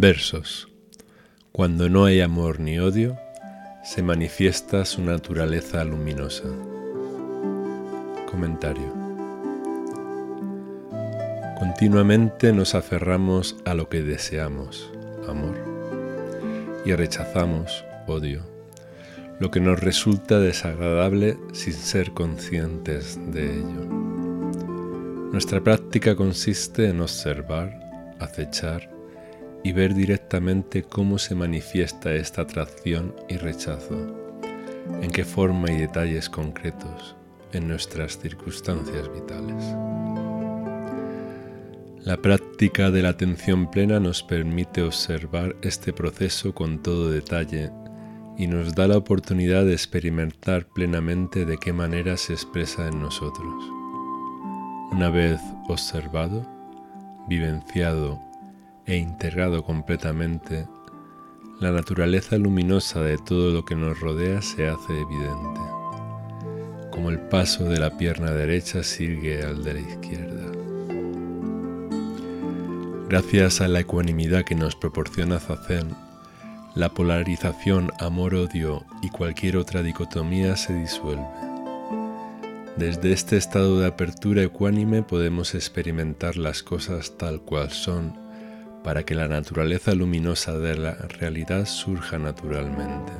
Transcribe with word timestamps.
Versos. 0.00 0.66
Cuando 1.52 1.90
no 1.90 2.06
hay 2.06 2.22
amor 2.22 2.58
ni 2.58 2.78
odio, 2.78 3.18
se 3.84 4.02
manifiesta 4.02 4.86
su 4.86 5.02
naturaleza 5.02 5.84
luminosa. 5.84 6.44
Comentario. 8.30 8.94
Continuamente 11.58 12.50
nos 12.54 12.74
aferramos 12.74 13.56
a 13.66 13.74
lo 13.74 13.90
que 13.90 14.00
deseamos, 14.00 14.90
amor, 15.28 15.58
y 16.86 16.94
rechazamos 16.94 17.84
odio, 18.06 18.40
lo 19.38 19.50
que 19.50 19.60
nos 19.60 19.80
resulta 19.80 20.38
desagradable 20.38 21.36
sin 21.52 21.74
ser 21.74 22.12
conscientes 22.12 23.18
de 23.34 23.58
ello. 23.58 23.84
Nuestra 25.30 25.60
práctica 25.62 26.16
consiste 26.16 26.88
en 26.88 27.02
observar, 27.02 28.16
acechar 28.18 28.99
y 29.62 29.72
ver 29.72 29.94
directamente 29.94 30.82
cómo 30.82 31.18
se 31.18 31.34
manifiesta 31.34 32.14
esta 32.14 32.42
atracción 32.42 33.14
y 33.28 33.36
rechazo, 33.36 33.96
en 35.02 35.10
qué 35.10 35.24
forma 35.24 35.70
y 35.70 35.78
detalles 35.78 36.28
concretos 36.28 37.16
en 37.52 37.68
nuestras 37.68 38.18
circunstancias 38.18 39.12
vitales. 39.12 39.64
La 42.02 42.16
práctica 42.16 42.90
de 42.90 43.02
la 43.02 43.10
atención 43.10 43.70
plena 43.70 44.00
nos 44.00 44.22
permite 44.22 44.82
observar 44.82 45.54
este 45.60 45.92
proceso 45.92 46.54
con 46.54 46.82
todo 46.82 47.10
detalle 47.10 47.70
y 48.38 48.46
nos 48.46 48.74
da 48.74 48.88
la 48.88 48.96
oportunidad 48.96 49.66
de 49.66 49.74
experimentar 49.74 50.66
plenamente 50.66 51.44
de 51.44 51.58
qué 51.58 51.74
manera 51.74 52.16
se 52.16 52.32
expresa 52.32 52.88
en 52.88 53.02
nosotros. 53.02 53.52
Una 54.92 55.10
vez 55.10 55.38
observado, 55.68 56.48
vivenciado 57.28 58.29
e 58.90 58.96
integrado 58.96 59.62
completamente, 59.62 60.66
la 61.60 61.70
naturaleza 61.70 62.36
luminosa 62.36 63.00
de 63.02 63.18
todo 63.18 63.52
lo 63.52 63.64
que 63.64 63.76
nos 63.76 64.00
rodea 64.00 64.42
se 64.42 64.66
hace 64.66 65.00
evidente, 65.00 65.60
como 66.90 67.10
el 67.10 67.20
paso 67.20 67.66
de 67.66 67.78
la 67.78 67.96
pierna 67.96 68.32
derecha 68.32 68.82
sigue 68.82 69.44
al 69.44 69.62
de 69.62 69.74
la 69.74 69.80
izquierda. 69.80 70.52
Gracias 73.08 73.60
a 73.60 73.68
la 73.68 73.78
ecuanimidad 73.78 74.44
que 74.44 74.56
nos 74.56 74.74
proporciona 74.74 75.38
Zazen, 75.38 75.94
la 76.74 76.88
polarización 76.88 77.92
amor-odio 78.00 78.84
y 79.02 79.10
cualquier 79.10 79.56
otra 79.56 79.84
dicotomía 79.84 80.56
se 80.56 80.74
disuelve. 80.74 81.28
Desde 82.76 83.12
este 83.12 83.36
estado 83.36 83.78
de 83.78 83.86
apertura 83.86 84.42
ecuánime 84.42 85.04
podemos 85.04 85.54
experimentar 85.54 86.36
las 86.36 86.64
cosas 86.64 87.16
tal 87.18 87.40
cual 87.42 87.70
son 87.70 88.29
para 88.82 89.04
que 89.04 89.14
la 89.14 89.28
naturaleza 89.28 89.94
luminosa 89.94 90.58
de 90.58 90.76
la 90.76 90.94
realidad 90.94 91.66
surja 91.66 92.18
naturalmente. 92.18 93.12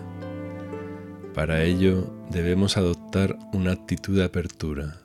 Para 1.34 1.62
ello 1.62 2.12
debemos 2.30 2.77
adoptar 2.77 3.39
una 3.52 3.72
actitud 3.72 4.17
de 4.17 4.25
apertura, 4.25 5.00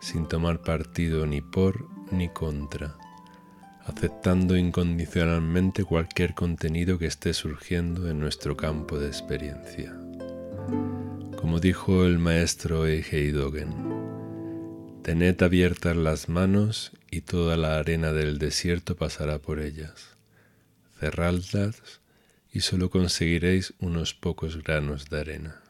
sin 0.00 0.26
tomar 0.26 0.62
partido 0.62 1.26
ni 1.26 1.40
por 1.40 1.86
ni 2.10 2.28
contra, 2.28 2.96
aceptando 3.84 4.56
incondicionalmente 4.56 5.84
cualquier 5.84 6.34
contenido 6.34 6.98
que 6.98 7.06
esté 7.06 7.34
surgiendo 7.34 8.08
en 8.08 8.20
nuestro 8.20 8.56
campo 8.56 8.98
de 8.98 9.08
experiencia. 9.08 9.94
Como 11.36 11.60
dijo 11.60 12.04
el 12.04 12.18
maestro 12.18 12.86
Eiji 12.86 13.30
Dogen, 13.30 14.00
Tened 15.02 15.42
abiertas 15.42 15.96
las 15.96 16.28
manos 16.28 16.92
y 17.10 17.22
toda 17.22 17.56
la 17.56 17.78
arena 17.78 18.12
del 18.12 18.38
desierto 18.38 18.96
pasará 18.96 19.38
por 19.38 19.60
ellas. 19.60 20.16
Cerradlas 20.98 22.00
y 22.52 22.60
solo 22.60 22.90
conseguiréis 22.90 23.74
unos 23.78 24.14
pocos 24.14 24.62
granos 24.62 25.08
de 25.10 25.20
arena. 25.20 25.60